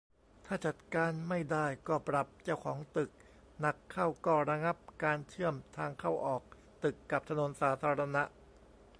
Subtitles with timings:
[0.45, 3.09] ถ้าจัดการไม่ได้ก็ปรับเจ้าของตึก
[3.59, 6.41] หนักเข้าก็ระงับการเชื่อมทางเข้าออก
[6.83, 8.23] ตึกกับถนนสาธารณะ